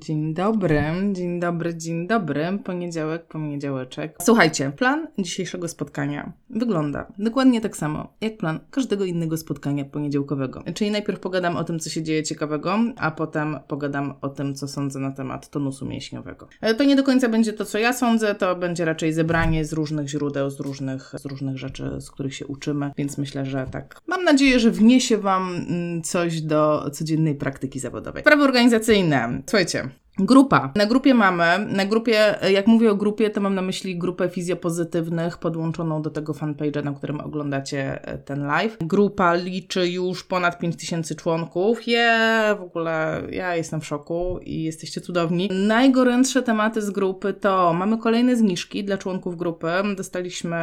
[0.00, 2.58] Dzień dobry, dzień dobry, dzień dobry.
[2.64, 4.16] Poniedziałek, poniedziałeczek.
[4.22, 10.62] Słuchajcie, plan dzisiejszego spotkania wygląda dokładnie tak samo jak plan każdego innego spotkania poniedziałkowego.
[10.74, 14.68] Czyli najpierw pogadam o tym, co się dzieje ciekawego, a potem pogadam o tym, co
[14.68, 16.48] sądzę na temat tonusu mięśniowego.
[16.60, 19.72] E, to nie do końca będzie to, co ja sądzę, to będzie raczej zebranie z
[19.72, 24.00] różnych źródeł, z różnych, z różnych rzeczy, z których się uczymy, więc myślę, że tak.
[24.06, 28.22] Mam nadzieję, że wniesie Wam mm, coś do codziennej praktyki zawodowej.
[28.22, 29.42] Sprawy organizacyjne.
[29.46, 29.88] Słuchajcie,
[30.18, 30.72] Grupa.
[30.74, 35.38] Na grupie mamy, na grupie, jak mówię o grupie, to mam na myśli grupę fizjopozytywnych
[35.38, 38.76] podłączoną do tego fanpage'a, na którym oglądacie e, ten live.
[38.80, 41.86] Grupa liczy już ponad 5000 członków.
[41.86, 42.18] Je,
[42.58, 45.48] w ogóle ja jestem w szoku i jesteście cudowni.
[45.52, 49.68] Najgorętsze tematy z grupy to mamy kolejne zniżki dla członków grupy.
[49.96, 50.56] Dostaliśmy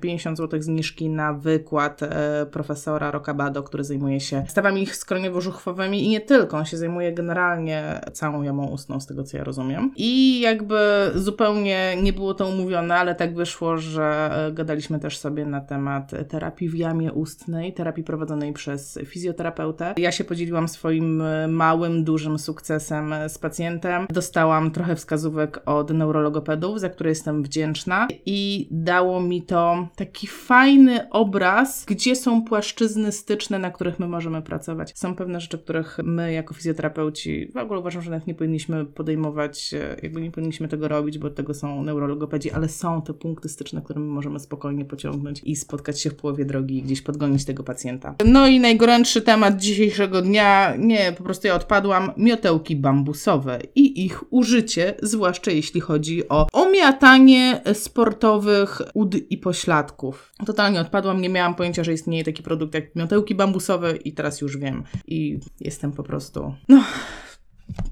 [0.00, 6.20] 50 zł zniżki na wykład e, profesora Rokabado, który zajmuje się stawami skroniowo-żuchwowymi i nie
[6.20, 6.56] tylko.
[6.56, 9.92] On się zajmuje generalnie całą jamą ustną z tego co ja rozumiem.
[9.96, 15.46] I jakby zupełnie nie było to umówione, ale tak wyszło, że e, gadaliśmy też sobie
[15.46, 19.94] na temat terapii w jamie ustnej, terapii prowadzonej przez fizjoterapeutę.
[19.96, 24.06] Ja się podzieliłam swoim e, małym, dużym sukcesem e, z pacjentem.
[24.10, 31.10] Dostałam trochę wskazówek od neurologopedów, za które jestem wdzięczna i dało mi to taki fajny
[31.10, 34.92] obraz, gdzie są płaszczyzny styczne, na których my możemy pracować.
[34.98, 39.74] Są pewne rzeczy, których my jako fizjoterapeuci w ogóle uważam, że nawet nie powinniśmy podejmować,
[39.74, 43.82] e, jakby nie powinniśmy tego robić, bo tego są neurologopedzi, ale są te punkty styczne,
[43.82, 47.62] które my możemy spokojnie pociągnąć i spotkać się w połowie drogi i gdzieś podgonić tego
[47.62, 48.14] pacjenta.
[48.26, 54.32] No i najgorętszy temat dzisiejszego dnia, nie, po prostu ja odpadłam, miotełki bambusowe i ich
[54.32, 60.32] użycie, zwłaszcza jeśli chodzi o omiatanie sportowych ud i pośladków.
[60.46, 64.56] Totalnie odpadłam, nie miałam pojęcia, że istnieje taki produkt jak miotełki bambusowe i teraz już
[64.56, 64.84] wiem.
[65.06, 66.84] I jestem po prostu, no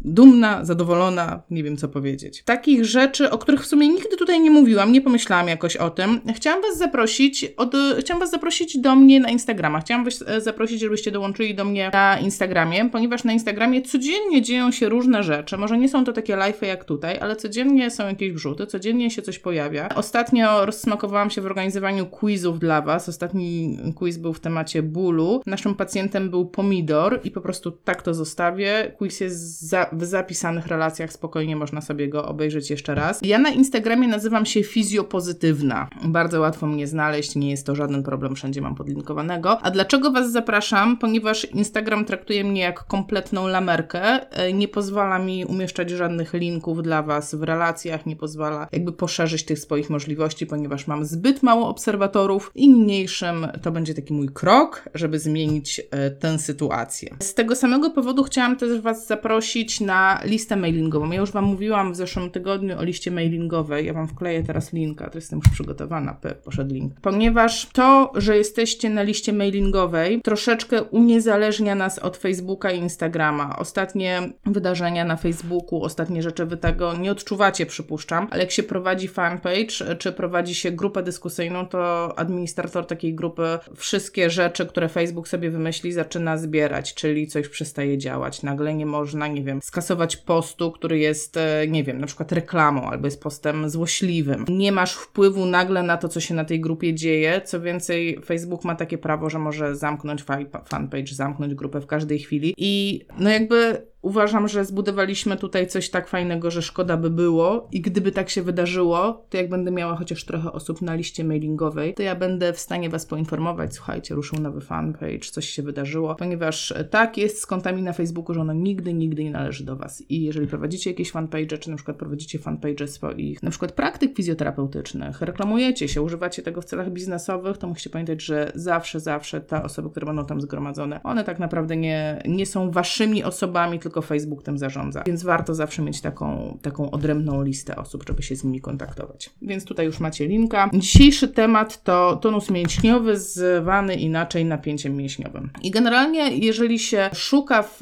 [0.05, 2.43] dumna, zadowolona, nie wiem co powiedzieć.
[2.43, 6.21] Takich rzeczy, o których w sumie nigdy tutaj nie mówiłam, nie pomyślałam jakoś o tym.
[6.35, 9.81] Chciałam Was zaprosić, od, chciałam Was zaprosić do mnie na Instagrama.
[9.81, 14.71] Chciałam Was e, zaprosić, żebyście dołączyli do mnie na Instagramie, ponieważ na Instagramie codziennie dzieją
[14.71, 15.57] się różne rzeczy.
[15.57, 19.23] Może nie są to takie live'y jak tutaj, ale codziennie są jakieś wrzuty, codziennie się
[19.23, 19.89] coś pojawia.
[19.89, 23.09] Ostatnio rozsmakowałam się w organizowaniu quizów dla Was.
[23.09, 25.43] Ostatni quiz był w temacie bólu.
[25.47, 28.93] Naszym pacjentem był pomidor i po prostu tak to zostawię.
[28.99, 33.21] Quiz jest za, w zapisanych relacjach, spokojnie można sobie go obejrzeć jeszcze raz.
[33.23, 35.89] Ja na Instagramie nazywam się fizjopozytywna.
[36.05, 39.59] Bardzo łatwo mnie znaleźć, nie jest to żaden problem, wszędzie mam podlinkowanego.
[39.63, 40.97] A dlaczego Was zapraszam?
[40.97, 47.03] Ponieważ Instagram traktuje mnie jak kompletną lamerkę, e, nie pozwala mi umieszczać żadnych linków dla
[47.03, 52.53] Was w relacjach, nie pozwala jakby poszerzyć tych swoich możliwości, ponieważ mam zbyt mało obserwatorów
[52.55, 57.17] i niniejszym to będzie taki mój krok, żeby zmienić e, tę sytuację.
[57.21, 61.11] Z tego samego powodu chciałam też Was zaprosić zaprosić na listę mailingową.
[61.11, 63.87] Ja już Wam mówiłam w zeszłym tygodniu o liście mailingowej.
[63.87, 66.93] Ja Wam wkleję teraz linka, to jestem już przygotowana, poszedł link.
[67.01, 73.59] Ponieważ to, że jesteście na liście mailingowej, troszeczkę uniezależnia nas od Facebooka i Instagrama.
[73.59, 79.09] Ostatnie wydarzenia na Facebooku, ostatnie rzeczy Wy tego nie odczuwacie, przypuszczam, ale jak się prowadzi
[79.09, 85.51] fanpage, czy prowadzi się grupę dyskusyjną, to administrator takiej grupy wszystkie rzeczy, które Facebook sobie
[85.51, 88.43] wymyśli, zaczyna zbierać, czyli coś przestaje działać.
[88.43, 92.33] Nagle nie można, nie nie wiem, skasować postu, który jest, e, nie wiem, na przykład
[92.33, 94.45] reklamą albo jest postem złośliwym.
[94.49, 97.41] Nie masz wpływu nagle na to, co się na tej grupie dzieje.
[97.45, 100.25] Co więcej, Facebook ma takie prawo, że może zamknąć
[100.65, 102.55] fanpage, zamknąć grupę w każdej chwili.
[102.57, 107.81] I no jakby uważam, że zbudowaliśmy tutaj coś tak fajnego, że szkoda by było i
[107.81, 112.03] gdyby tak się wydarzyło, to jak będę miała chociaż trochę osób na liście mailingowej, to
[112.03, 117.19] ja będę w stanie Was poinformować, słuchajcie, ruszył nowy fanpage, coś się wydarzyło, ponieważ tak
[117.19, 120.03] jest z kontami na Facebooku, że ono nigdy, nigdy nie należy do Was.
[120.09, 125.21] I jeżeli prowadzicie jakieś fanpage, czy na przykład prowadzicie fanpage swoich, na przykład praktyk fizjoterapeutycznych,
[125.21, 129.91] reklamujecie się, używacie tego w celach biznesowych, to musicie pamiętać, że zawsze, zawsze te osoby,
[129.91, 134.43] które będą tam zgromadzone, one tak naprawdę nie, nie są Waszymi osobami, tylko tylko Facebook
[134.43, 135.03] tym zarządza.
[135.07, 139.31] Więc warto zawsze mieć taką, taką odrębną listę osób, żeby się z nimi kontaktować.
[139.43, 140.71] Więc tutaj już macie linka.
[140.75, 145.51] Dzisiejszy temat to tonus mięśniowy zwany inaczej napięciem mięśniowym.
[145.63, 147.81] I generalnie, jeżeli się szuka w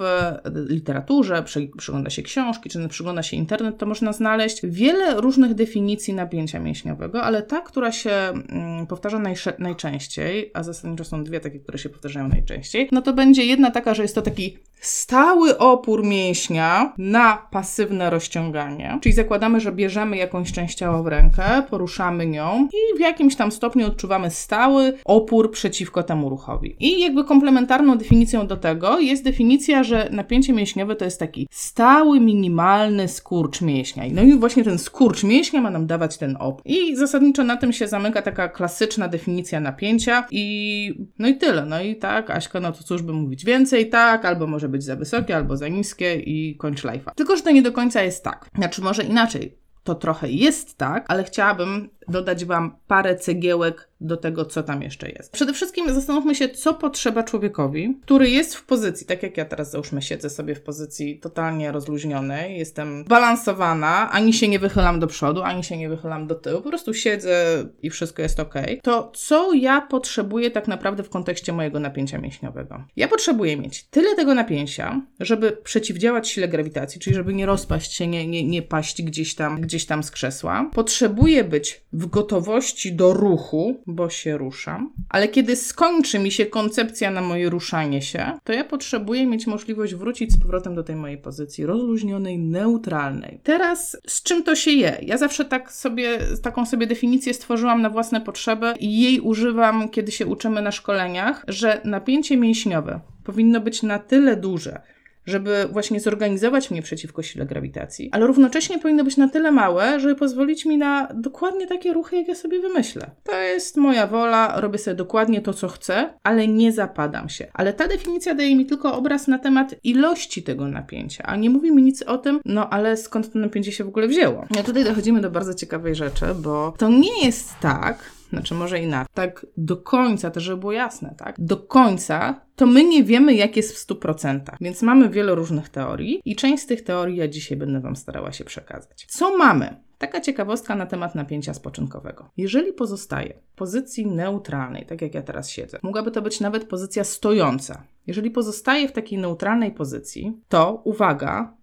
[0.69, 1.45] literaturze,
[1.77, 7.23] przygląda się książki, czy przygląda się internet, to można znaleźć wiele różnych definicji napięcia mięśniowego,
[7.23, 9.23] ale ta, która się mm, powtarza
[9.59, 13.95] najczęściej, a zasadniczo są dwie takie, które się powtarzają najczęściej, no to będzie jedna taka,
[13.95, 18.99] że jest to taki stały opór mięśnia na pasywne rozciąganie.
[19.03, 23.53] Czyli zakładamy, że bierzemy jakąś część ciała w rękę, poruszamy nią i w jakimś tam
[23.53, 26.77] stopniu odczuwamy stały opór przeciwko temu ruchowi.
[26.81, 32.21] I jakby komplementarną definicją do tego jest definicja, że napięcie mięśniowe to jest taki stały,
[32.21, 34.05] minimalny skurcz mięśnia.
[34.13, 36.63] No i właśnie ten skurcz mięśnia ma nam dawać ten opór.
[36.65, 41.67] I zasadniczo na tym się zamyka taka klasyczna definicja napięcia i no i tyle.
[41.67, 44.97] No i tak, Aśka, no to cóż by mówić więcej, tak, albo może być za
[44.97, 45.90] wysokie, albo za niskie
[46.27, 47.15] i kończ life'a.
[47.15, 48.51] Tylko, że to nie do końca jest tak.
[48.55, 49.59] Znaczy może inaczej.
[49.85, 55.11] To trochę jest tak, ale chciałabym dodać Wam parę cegiełek do tego, co tam jeszcze
[55.11, 55.33] jest.
[55.33, 59.71] Przede wszystkim zastanówmy się, co potrzeba człowiekowi, który jest w pozycji, tak jak ja teraz
[59.71, 65.43] załóżmy siedzę sobie w pozycji totalnie rozluźnionej, jestem balansowana, ani się nie wychylam do przodu,
[65.43, 68.55] ani się nie wychylam do tyłu, po prostu siedzę i wszystko jest ok.
[68.83, 72.85] To co ja potrzebuję tak naprawdę w kontekście mojego napięcia mięśniowego?
[72.97, 78.07] Ja potrzebuję mieć tyle tego napięcia, żeby przeciwdziałać sile grawitacji, czyli żeby nie rozpaść się,
[78.07, 80.71] nie, nie, nie paść gdzieś tam, gdzieś tam z krzesła.
[80.75, 87.11] Potrzebuję być w gotowości do ruchu, bo się ruszam, ale kiedy skończy mi się koncepcja
[87.11, 91.19] na moje ruszanie się, to ja potrzebuję mieć możliwość wrócić z powrotem do tej mojej
[91.19, 93.41] pozycji rozluźnionej, neutralnej.
[93.43, 94.99] Teraz z czym to się je?
[95.03, 100.13] Ja zawsze tak sobie, taką sobie definicję stworzyłam na własne potrzeby i jej używam, kiedy
[100.13, 104.81] się uczymy na szkoleniach, że napięcie mięśniowe powinno być na tyle duże,
[105.27, 110.15] żeby właśnie zorganizować mnie przeciwko sile grawitacji, ale równocześnie powinno być na tyle małe, żeby
[110.15, 113.11] pozwolić mi na dokładnie takie ruchy, jak ja sobie wymyślę.
[113.25, 117.47] To jest moja wola, robię sobie dokładnie to, co chcę, ale nie zapadam się.
[117.55, 121.73] Ale ta definicja daje mi tylko obraz na temat ilości tego napięcia, a nie mówi
[121.73, 124.47] mi nic o tym, no ale skąd to napięcie się w ogóle wzięło.
[124.57, 129.15] No tutaj dochodzimy do bardzo ciekawej rzeczy, bo to nie jest tak, znaczy może inaczej,
[129.15, 131.37] tak do końca, to żeby było jasne, tak?
[131.39, 136.21] Do końca to my nie wiemy, jak jest w 100%, więc mamy wiele różnych teorii
[136.25, 139.07] i część z tych teorii ja dzisiaj będę Wam starała się przekazać.
[139.09, 139.77] Co mamy?
[139.99, 142.31] Taka ciekawostka na temat napięcia spoczynkowego.
[142.37, 147.05] Jeżeli pozostaje w pozycji neutralnej, tak jak ja teraz siedzę, mogłaby to być nawet pozycja
[147.05, 147.83] stojąca.
[148.07, 151.55] Jeżeli pozostaje w takiej neutralnej pozycji, to uwaga,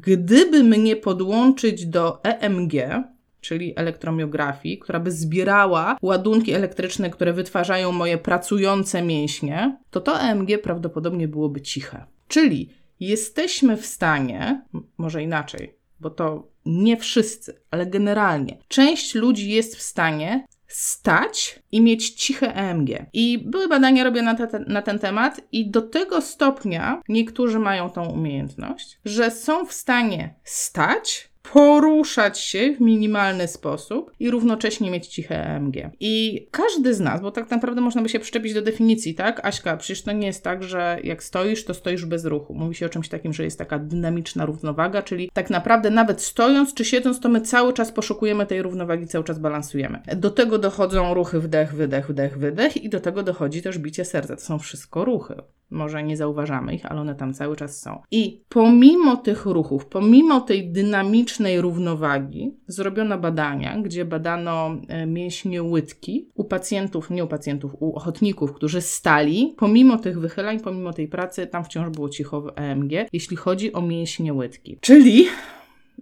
[0.00, 2.72] gdyby mnie podłączyć do EMG,
[3.40, 10.62] czyli elektromiografii, która by zbierała ładunki elektryczne, które wytwarzają moje pracujące mięśnie, to to EMG
[10.62, 12.04] prawdopodobnie byłoby ciche.
[12.28, 12.70] Czyli
[13.00, 14.62] jesteśmy w stanie,
[14.98, 21.80] może inaczej, bo to nie wszyscy, ale generalnie, część ludzi jest w stanie stać i
[21.80, 22.90] mieć ciche EMG.
[23.12, 27.90] I były badania robione na, te, na, ten temat, i do tego stopnia niektórzy mają
[27.90, 35.06] tą umiejętność, że są w stanie stać, poruszać się w minimalny sposób i równocześnie mieć
[35.06, 35.74] ciche EMG.
[36.00, 39.46] I każdy z nas, bo tak naprawdę można by się przyczepić do definicji, tak?
[39.46, 42.54] Aśka, przecież to nie jest tak, że jak stoisz, to stoisz bez ruchu.
[42.54, 46.74] Mówi się o czymś takim, że jest taka dynamiczna równowaga, czyli tak naprawdę nawet stojąc
[46.74, 50.02] czy siedząc, to my cały czas poszukujemy tej równowagi, cały czas balansujemy.
[50.16, 54.36] Do tego dochodzą ruchy wdech, wydech, wdech, wydech i do tego dochodzi też bicie serca.
[54.36, 55.34] To są wszystko ruchy.
[55.70, 58.02] Może nie zauważamy ich, ale one tam cały czas są.
[58.10, 66.28] I pomimo tych ruchów, pomimo tej dynamicznej równowagi, zrobiono badania, gdzie badano e, mięśnie łydki
[66.34, 69.54] u pacjentów, nie u pacjentów, u ochotników, którzy stali.
[69.56, 73.82] Pomimo tych wychylań, pomimo tej pracy, tam wciąż było cicho w EMG, jeśli chodzi o
[73.82, 74.78] mięśnie łydki.
[74.80, 75.26] Czyli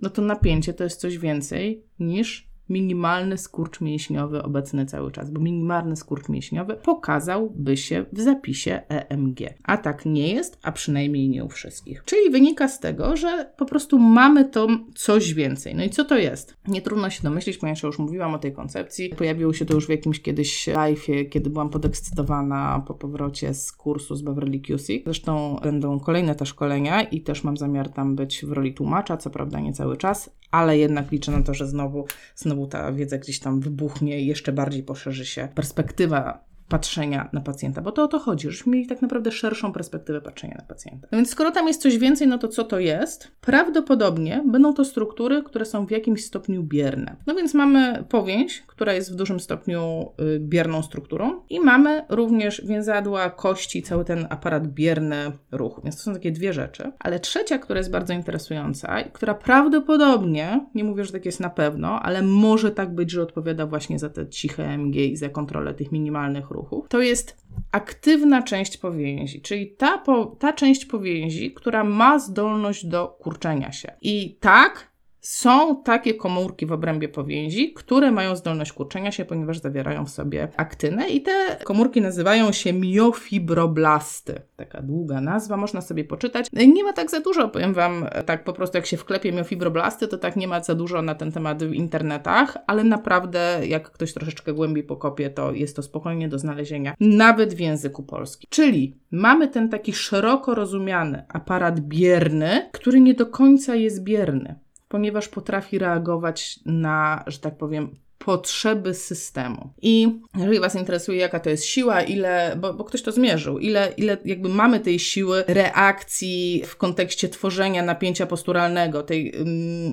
[0.03, 5.41] no to napięcie to jest coś więcej niż minimalny skurcz mięśniowy obecny cały czas, bo
[5.41, 9.41] minimalny skurcz mięśniowy pokazałby się w zapisie EMG.
[9.65, 12.03] A tak nie jest, a przynajmniej nie u wszystkich.
[12.05, 15.75] Czyli wynika z tego, że po prostu mamy to coś więcej.
[15.75, 16.57] No i co to jest?
[16.69, 19.09] Nie trudno się domyślić, ponieważ już mówiłam o tej koncepcji.
[19.09, 24.17] Pojawiło się to już w jakimś kiedyś live'ie, kiedy byłam podekscytowana po powrocie z kursu
[24.17, 25.05] z Beverly Cusick.
[25.05, 29.31] Zresztą będą kolejne te szkolenia i też mam zamiar tam być w roli tłumacza, co
[29.31, 32.07] prawda nie cały czas, ale jednak liczę na to, że znowu,
[32.37, 37.83] znowu ta wiedza gdzieś tam wybuchnie i jeszcze bardziej poszerzy się perspektywa patrzenia na pacjenta,
[37.83, 41.09] bo to o to chodzi, żebyśmy mieli tak naprawdę szerszą perspektywę patrzenia na pacjenta.
[41.13, 43.31] No więc skoro tam jest coś więcej, no to co to jest?
[43.41, 47.17] Prawdopodobnie będą to struktury, które są w jakimś stopniu bierne.
[47.27, 52.63] No więc mamy powięź, która jest w dużym stopniu y, bierną strukturą i mamy również
[52.65, 55.83] więzadła, kości, cały ten aparat bierny ruchu.
[55.85, 56.93] Więc to są takie dwie rzeczy.
[56.99, 61.51] Ale trzecia, która jest bardzo interesująca i która prawdopodobnie, nie mówię, że tak jest na
[61.51, 65.75] pewno, ale może tak być, że odpowiada właśnie za te ciche MG i za kontrolę
[65.75, 66.51] tych minimalnych
[66.89, 67.37] to jest
[67.73, 73.93] aktywna część powięzi, czyli ta, po, ta część powięzi, która ma zdolność do kurczenia się.
[74.03, 74.96] I tak,
[75.29, 80.49] są takie komórki w obrębie powięzi, które mają zdolność kurczenia się, ponieważ zawierają w sobie
[80.57, 81.33] aktynę i te
[81.65, 84.41] komórki nazywają się miofibroblasty.
[84.57, 86.47] Taka długa nazwa, można sobie poczytać.
[86.53, 90.19] Nie ma tak za dużo, powiem Wam, tak po prostu jak się wklepie miofibroblasty, to
[90.19, 94.53] tak nie ma za dużo na ten temat w internetach, ale naprawdę jak ktoś troszeczkę
[94.53, 98.49] głębiej pokopie, to jest to spokojnie do znalezienia, nawet w języku polskim.
[98.51, 104.66] Czyli mamy ten taki szeroko rozumiany aparat bierny, który nie do końca jest bierny
[104.97, 109.71] ponieważ potrafi reagować na, że tak powiem, potrzeby systemu.
[109.83, 113.93] I jeżeli Was interesuje, jaka to jest siła, ile, bo, bo, ktoś to zmierzył, ile,
[113.97, 119.33] ile jakby mamy tej siły reakcji w kontekście tworzenia napięcia posturalnego, tej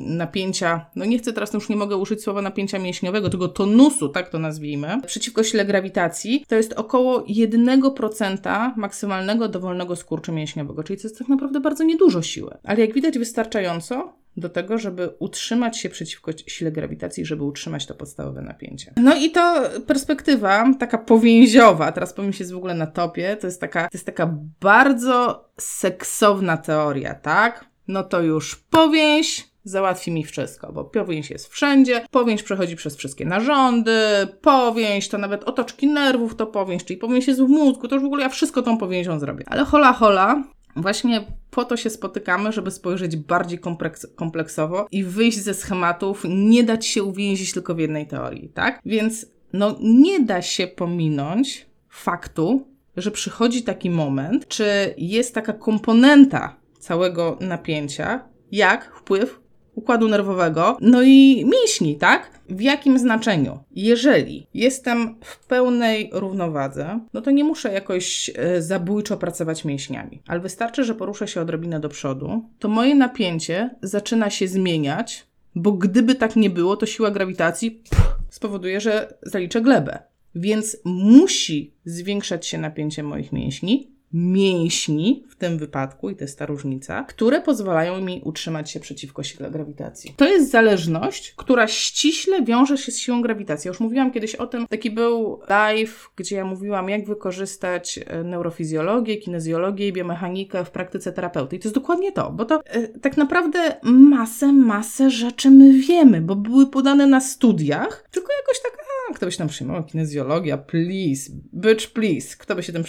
[0.05, 4.29] napięcia, no nie chcę teraz, już nie mogę użyć słowa napięcia mięśniowego, tego tonusu, tak
[4.29, 11.07] to nazwijmy, przeciwko sile grawitacji, to jest około 1% maksymalnego dowolnego skurczu mięśniowego, czyli to
[11.07, 12.57] jest tak naprawdę bardzo niedużo siły.
[12.63, 17.95] Ale jak widać wystarczająco, do tego, żeby utrzymać się przeciwko sile grawitacji, żeby utrzymać to
[17.95, 18.93] podstawowe napięcie.
[18.97, 23.61] No i to perspektywa taka powięziowa, teraz powiem się w ogóle na topie, to jest
[23.61, 27.65] taka, to jest taka bardzo seksowna teoria, tak?
[27.87, 33.25] No to już powięź, załatwi mi wszystko, bo powięź jest wszędzie, powięź przechodzi przez wszystkie
[33.25, 38.03] narządy, powięź to nawet otoczki nerwów to powięź, czyli powięź jest w mózgu, to już
[38.03, 39.43] w ogóle ja wszystko tą powięzią zrobię.
[39.47, 40.43] Ale hola hola,
[40.75, 46.63] Właśnie po to się spotykamy, żeby spojrzeć bardziej kompleks kompleksowo i wyjść ze schematów, nie
[46.63, 48.81] dać się uwięzić tylko w jednej teorii, tak?
[48.85, 56.55] Więc no nie da się pominąć faktu, że przychodzi taki moment, czy jest taka komponenta
[56.79, 59.42] całego napięcia, jak wpływ
[59.75, 62.39] układu nerwowego, no i mięśni, tak?
[62.49, 63.59] W jakim znaczeniu?
[63.71, 70.39] Jeżeli jestem w pełnej równowadze, no to nie muszę jakoś e, zabójczo pracować mięśniami, ale
[70.39, 76.15] wystarczy, że poruszę się odrobinę do przodu, to moje napięcie zaczyna się zmieniać, bo gdyby
[76.15, 79.99] tak nie było, to siła grawitacji pff, spowoduje, że zaliczę glebę.
[80.35, 86.45] Więc musi zwiększać się napięcie moich mięśni, mięśni w tym wypadku, i to jest ta
[86.45, 90.13] różnica, które pozwalają mi utrzymać się przeciwko sile grawitacji.
[90.17, 93.67] To jest zależność, która ściśle wiąże się z siłą grawitacji.
[93.67, 98.23] Ja już mówiłam kiedyś o tym, taki był live, gdzie ja mówiłam, jak wykorzystać e,
[98.23, 101.55] neurofizjologię, kinezjologię i biomechanikę w praktyce terapeuty.
[101.55, 106.21] I to jest dokładnie to, bo to e, tak naprawdę masę, masę rzeczy my wiemy,
[106.21, 109.83] bo były podane na studiach, tylko jakoś tak kto by się tam przyjmował?
[109.83, 112.37] Kinezjologia, please, bitch, please.
[112.37, 112.83] Kto by się tym,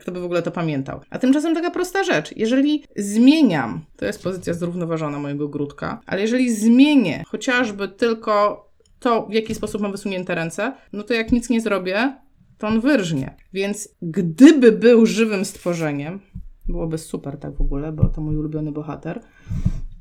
[0.00, 0.65] kto by w ogóle to pamiętał?
[1.10, 2.36] A tymczasem taka prosta rzecz.
[2.36, 8.66] Jeżeli zmieniam, to jest pozycja zrównoważona mojego grudka, ale jeżeli zmienię chociażby tylko
[8.98, 12.16] to, w jaki sposób mam wysunięte ręce, no to jak nic nie zrobię,
[12.58, 13.36] to on wyrżnie.
[13.52, 16.20] Więc gdyby był żywym stworzeniem,
[16.68, 19.20] byłoby super tak w ogóle, bo to mój ulubiony bohater,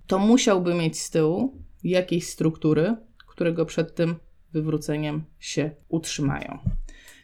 [0.07, 2.95] to musiałby mieć z tyłu jakiejś struktury,
[3.27, 4.15] którego przed tym
[4.53, 6.59] wywróceniem się utrzymają.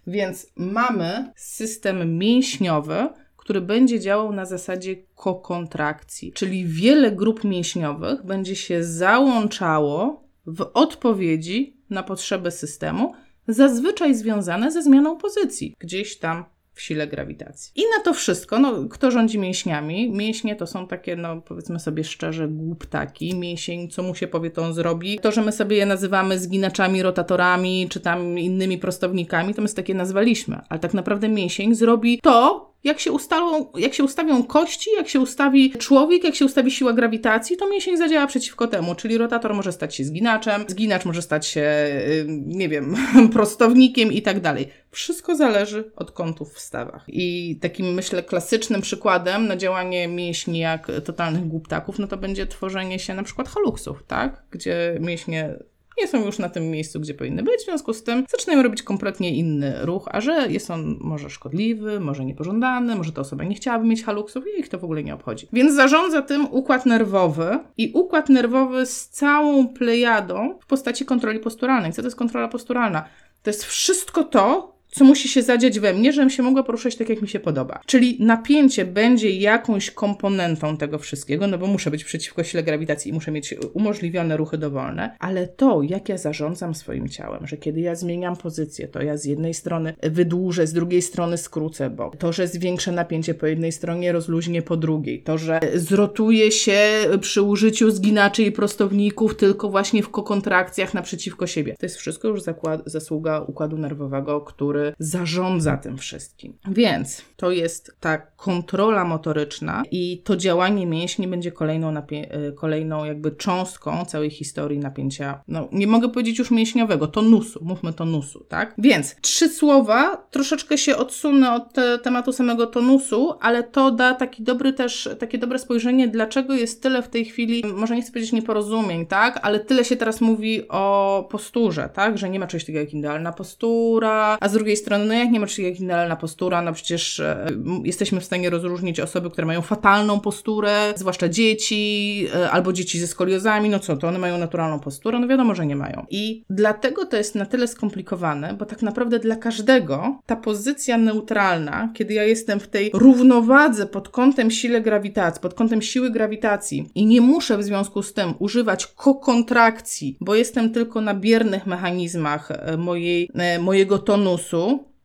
[0.07, 3.09] Więc mamy system mięśniowy,
[3.51, 11.77] który będzie działał na zasadzie kokontrakcji, czyli wiele grup mięśniowych będzie się załączało w odpowiedzi
[11.89, 13.13] na potrzeby systemu,
[13.47, 17.71] zazwyczaj związane ze zmianą pozycji, gdzieś tam w sile grawitacji.
[17.75, 20.11] I na to wszystko, no, kto rządzi mięśniami?
[20.11, 23.35] Mięśnie to są takie, no powiedzmy sobie szczerze, głuptaki.
[23.35, 25.19] Mięsień, co mu się powie, to on zrobi.
[25.19, 29.83] To, że my sobie je nazywamy zginaczami, rotatorami, czy tam innymi prostownikami, to my sobie
[29.83, 30.61] takie nazwaliśmy.
[30.69, 35.19] Ale tak naprawdę mięsień zrobi to, jak się, ustalą, jak się ustawią kości, jak się
[35.19, 38.95] ustawi człowiek, jak się ustawi siła grawitacji, to mięsień zadziała przeciwko temu.
[38.95, 42.95] Czyli rotator może stać się zginaczem, zginacz może stać się, y, nie wiem,
[43.33, 44.67] prostownikiem i tak dalej.
[44.91, 47.03] Wszystko zależy od kątów w stawach.
[47.07, 52.99] I takim, myślę, klasycznym przykładem na działanie mięśni jak totalnych głuptaków, no to będzie tworzenie
[52.99, 54.43] się na przykład haluksów, tak?
[54.51, 55.55] Gdzie mięśnie
[55.97, 58.83] nie są już na tym miejscu, gdzie powinny być, w związku z tym zaczynają robić
[58.83, 63.55] kompletnie inny ruch, a że jest on może szkodliwy, może niepożądany, może ta osoba nie
[63.55, 65.47] chciałaby mieć haluksów i ich to w ogóle nie obchodzi.
[65.53, 71.93] Więc zarządza tym układ nerwowy i układ nerwowy z całą plejadą w postaci kontroli posturalnej.
[71.93, 73.05] Co to jest kontrola posturalna?
[73.43, 77.09] To jest wszystko to, co musi się zadziać we mnie, żebym się mogła poruszać tak,
[77.09, 77.81] jak mi się podoba.
[77.85, 83.13] Czyli napięcie będzie jakąś komponentą tego wszystkiego, no bo muszę być przeciwko sile grawitacji i
[83.13, 87.95] muszę mieć umożliwione ruchy dowolne, ale to, jak ja zarządzam swoim ciałem, że kiedy ja
[87.95, 92.47] zmieniam pozycję, to ja z jednej strony wydłużę, z drugiej strony skrócę, bo to, że
[92.47, 96.79] zwiększę napięcie po jednej stronie, rozluźnię po drugiej, to, że zrotuję się
[97.21, 101.75] przy użyciu zginaczy i prostowników tylko właśnie w kokontrakcjach naprzeciwko siebie.
[101.79, 102.41] To jest wszystko już
[102.85, 106.57] zasługa układu nerwowego, który który zarządza tym wszystkim.
[106.67, 113.31] Więc to jest ta kontrola motoryczna i to działanie mięśni będzie kolejną, napie- kolejną jakby
[113.31, 118.73] cząstką całej historii napięcia, no nie mogę powiedzieć już mięśniowego, tonusu, mówmy tonusu, tak?
[118.77, 124.43] Więc trzy słowa, troszeczkę się odsunę od te, tematu samego tonusu, ale to da taki
[124.43, 128.31] dobry też, takie dobre spojrzenie, dlaczego jest tyle w tej chwili, może nie chcę powiedzieć
[128.31, 129.39] nieporozumień, tak?
[129.43, 132.17] Ale tyle się teraz mówi o posturze, tak?
[132.17, 135.39] Że nie ma czegoś takiego jak idealna postura, a z drugiej strony, no jak nie
[135.39, 137.47] ma jak idealna postura, no przecież e,
[137.83, 143.07] jesteśmy w stanie rozróżnić osoby, które mają fatalną posturę, zwłaszcza dzieci, e, albo dzieci ze
[143.07, 145.19] skoliozami, no co, to one mają naturalną posturę?
[145.19, 146.05] No wiadomo, że nie mają.
[146.09, 151.89] I dlatego to jest na tyle skomplikowane, bo tak naprawdę dla każdego ta pozycja neutralna,
[151.93, 157.05] kiedy ja jestem w tej równowadze pod kątem sile grawitacji, pod kątem siły grawitacji i
[157.05, 162.77] nie muszę w związku z tym używać kokontrakcji, bo jestem tylko na biernych mechanizmach e,
[162.77, 164.60] mojej, mojego tonusu,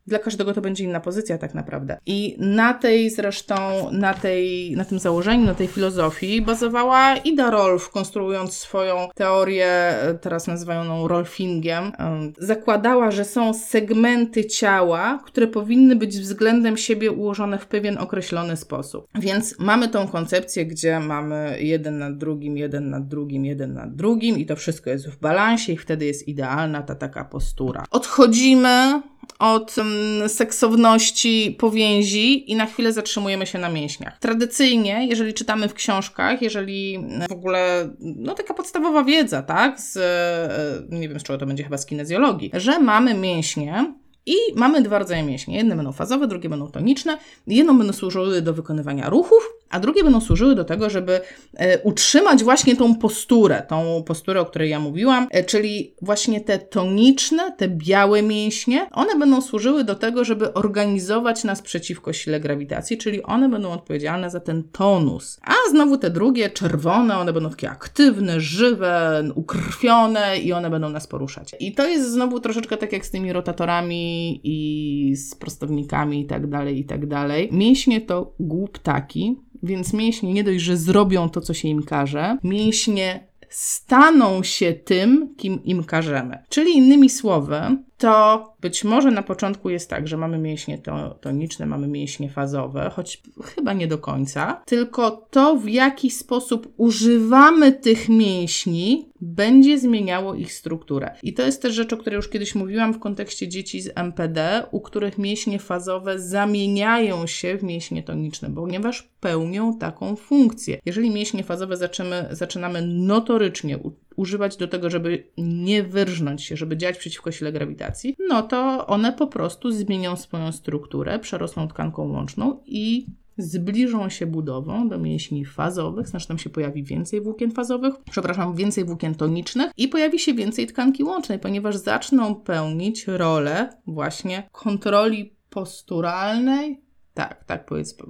[0.07, 1.99] dla każdego to będzie inna pozycja tak naprawdę.
[2.07, 3.55] I na tej zresztą,
[3.93, 10.47] na, tej, na tym założeniu, na tej filozofii bazowała Ida Rolf, konstruując swoją teorię, teraz
[10.47, 11.93] nazywają ją Rolfingiem.
[12.39, 19.07] Zakładała, że są segmenty ciała, które powinny być względem siebie ułożone w pewien określony sposób.
[19.15, 24.39] Więc mamy tą koncepcję, gdzie mamy jeden nad drugim, jeden nad drugim, jeden nad drugim
[24.39, 27.85] i to wszystko jest w balansie i wtedy jest idealna ta taka postura.
[27.91, 29.03] Odchodzimy
[29.39, 34.19] od um, seksowności powięzi i na chwilę zatrzymujemy się na mięśniach.
[34.19, 40.97] Tradycyjnie, jeżeli czytamy w książkach, jeżeli w ogóle, no taka podstawowa wiedza, tak, z, e,
[40.97, 43.93] nie wiem z czego to będzie, chyba z kinezjologii, że mamy mięśnie,
[44.27, 45.55] i mamy dwa rodzaje mięśni.
[45.55, 47.19] Jedne będą fazowe, drugie będą toniczne.
[47.47, 51.21] Jedno będą służyły do wykonywania ruchów, a drugie będą służyły do tego, żeby
[51.55, 56.59] e, utrzymać właśnie tą posturę, tą posturę, o której ja mówiłam, e, czyli właśnie te
[56.59, 62.99] toniczne, te białe mięśnie, one będą służyły do tego, żeby organizować nas przeciwko sile grawitacji,
[62.99, 65.39] czyli one będą odpowiedzialne za ten tonus.
[65.43, 71.07] A znowu te drugie, czerwone, one będą takie aktywne, żywe, ukrwione i one będą nas
[71.07, 71.55] poruszać.
[71.61, 76.47] I to jest znowu troszeczkę tak jak z tymi rotatorami i z prostownikami i tak
[76.47, 77.49] dalej, i tak dalej.
[77.53, 83.27] Mięśnie to głuptaki, więc mięśnie nie dość, że zrobią to, co się im każe, mięśnie
[83.51, 86.39] staną się tym, kim im każemy.
[86.49, 87.61] Czyli innymi słowy,
[87.99, 92.91] to być może na początku jest tak, że mamy mięśnie to, toniczne, mamy mięśnie fazowe,
[92.95, 100.35] choć chyba nie do końca, tylko to, w jaki sposób używamy tych mięśni, będzie zmieniało
[100.35, 101.11] ich strukturę.
[101.23, 104.67] I to jest też rzecz, o której już kiedyś mówiłam w kontekście dzieci z MPD,
[104.71, 110.79] u których mięśnie fazowe zamieniają się w mięśnie toniczne, ponieważ pełnią taką funkcję.
[110.87, 113.79] Jeżeli mięśnie fazowe zaczynamy, zaczynamy notorycznie
[114.17, 119.13] używać do tego, żeby nie wyrżnąć się, żeby działać przeciwko sile grawitacji, no to one
[119.13, 123.07] po prostu zmienią swoją strukturę, przerosną tkanką łączną i
[123.39, 128.85] zbliżą się budową do mięśni fazowych, znaczy tam się pojawi więcej włókien fazowych, przepraszam, więcej
[128.85, 129.71] włókien tonicznych.
[129.77, 136.81] I pojawi się więcej tkanki łącznej, ponieważ zaczną pełnić rolę właśnie kontroli posturalnej,
[137.15, 138.05] tak, tak powiedzmy,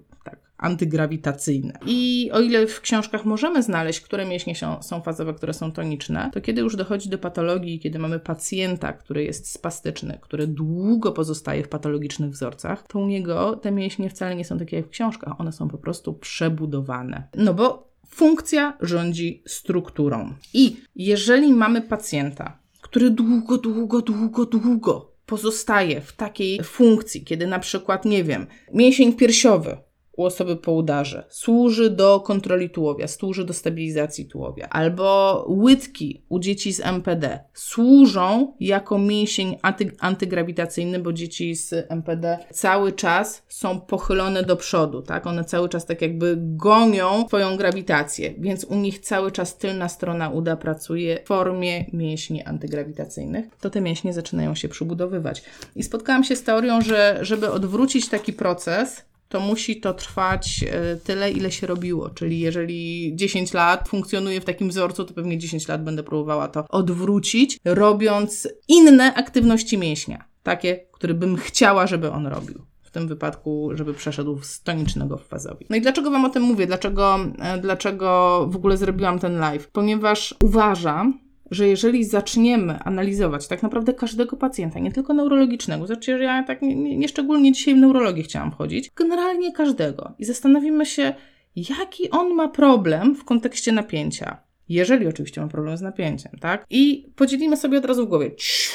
[0.59, 1.79] antygrawitacyjne.
[1.87, 6.41] I o ile w książkach możemy znaleźć, które mięśnie są, fazowe, które są toniczne, to
[6.41, 11.69] kiedy już dochodzi do patologii, kiedy mamy pacjenta, który jest spastyczny, który długo pozostaje w
[11.69, 15.53] patologicznych wzorcach, to u niego te mięśnie wcale nie są takie jak w książkach, one
[15.53, 17.29] są po prostu przebudowane.
[17.35, 20.35] No bo funkcja rządzi strukturą.
[20.55, 27.59] I jeżeli mamy pacjenta, który długo, długo, długo, długo pozostaje w takiej funkcji, kiedy na
[27.59, 29.77] przykład, nie wiem, mięsień piersiowy
[30.17, 36.39] u osoby po udarze, służy do kontroli tułowia, służy do stabilizacji tułowia, albo łydki u
[36.39, 43.81] dzieci z MPD służą jako mięsień anty, antygrawitacyjny, bo dzieci z MPD cały czas są
[43.81, 45.27] pochylone do przodu, tak?
[45.27, 50.31] One cały czas tak jakby gonią swoją grawitację, więc u nich cały czas tylna strona
[50.31, 55.43] uda pracuje w formie mięśni antygrawitacyjnych, to te mięśnie zaczynają się przybudowywać.
[55.77, 60.97] I spotkałam się z teorią, że żeby odwrócić taki proces, to musi to trwać e,
[60.97, 62.11] tyle, ile się robiło.
[62.11, 66.65] Czyli jeżeli 10 lat funkcjonuje w takim wzorcu, to pewnie 10 lat będę próbowała to
[66.69, 70.25] odwrócić, robiąc inne aktywności mięśnia.
[70.43, 75.27] Takie, które bym chciała, żeby on robił w tym wypadku, żeby przeszedł z tonicznego w
[75.27, 75.67] fazowi.
[75.71, 76.67] No i dlaczego Wam o tym mówię?
[76.67, 79.69] Dlaczego, e, dlaczego w ogóle zrobiłam ten live?
[79.69, 86.25] Ponieważ uważam, że jeżeli zaczniemy analizować tak naprawdę każdego pacjenta, nie tylko neurologicznego, znaczy, że
[86.25, 91.15] ja tak nie, nie szczególnie dzisiaj w neurologię chciałam wchodzić, generalnie każdego i zastanowimy się,
[91.57, 94.47] jaki on ma problem w kontekście napięcia.
[94.69, 96.67] Jeżeli oczywiście ma problem z napięciem, tak?
[96.71, 98.37] I podzielimy sobie od razu w głowie.
[98.37, 98.73] Ciu,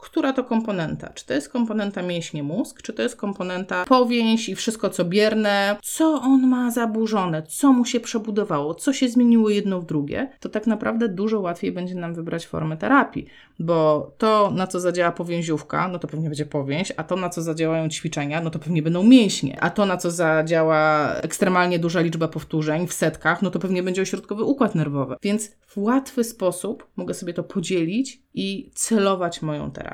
[0.00, 1.10] która to komponenta.
[1.14, 5.76] Czy to jest komponenta mięśnie mózg, czy to jest komponenta powięź i wszystko co bierne,
[5.82, 10.48] co on ma zaburzone, co mu się przebudowało, co się zmieniło jedno w drugie, to
[10.48, 13.26] tak naprawdę dużo łatwiej będzie nam wybrać formę terapii,
[13.58, 17.42] bo to, na co zadziała powięziówka, no to pewnie będzie powięź, a to, na co
[17.42, 22.28] zadziałają ćwiczenia, no to pewnie będą mięśnie, a to, na co zadziała ekstremalnie duża liczba
[22.28, 25.16] powtórzeń w setkach, no to pewnie będzie ośrodkowy układ nerwowy.
[25.22, 29.89] Więc w łatwy sposób mogę sobie to podzielić i celować moją terapię.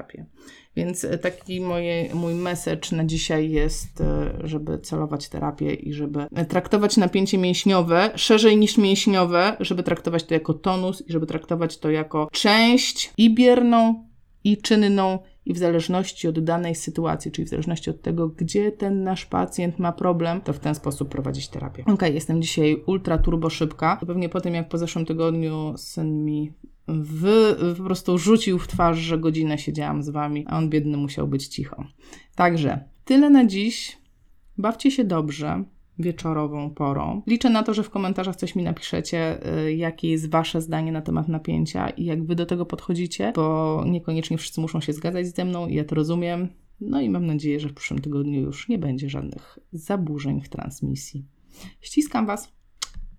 [0.76, 6.26] Więc e, taki moje, mój message na dzisiaj jest, e, żeby celować terapię i żeby
[6.48, 11.90] traktować napięcie mięśniowe szerzej niż mięśniowe, żeby traktować to jako tonus i żeby traktować to
[11.90, 14.06] jako część i bierną,
[14.44, 19.02] i czynną, i w zależności od danej sytuacji, czyli w zależności od tego, gdzie ten
[19.02, 21.84] nasz pacjent ma problem, to w ten sposób prowadzić terapię.
[21.86, 23.98] Ok, jestem dzisiaj ultra turbo szybka.
[24.06, 26.52] Pewnie po tym, jak po zeszłym tygodniu syn mi
[26.88, 31.28] w, po prostu rzucił w twarz, że godzinę siedziałam z wami, a on biedny musiał
[31.28, 31.84] być cicho.
[32.34, 33.98] Także tyle na dziś.
[34.58, 35.64] Bawcie się dobrze
[35.98, 37.22] wieczorową porą.
[37.26, 41.02] Liczę na to, że w komentarzach coś mi napiszecie, y, jakie jest Wasze zdanie na
[41.02, 45.44] temat napięcia i jak Wy do tego podchodzicie, bo niekoniecznie wszyscy muszą się zgadzać ze
[45.44, 46.48] mną ja to rozumiem.
[46.80, 51.24] No i mam nadzieję, że w przyszłym tygodniu już nie będzie żadnych zaburzeń w transmisji.
[51.80, 52.56] Ściskam Was.